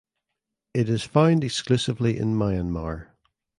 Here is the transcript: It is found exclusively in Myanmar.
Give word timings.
It 0.73 0.89
is 0.89 1.03
found 1.03 1.43
exclusively 1.43 2.17
in 2.17 2.33
Myanmar. 2.33 3.09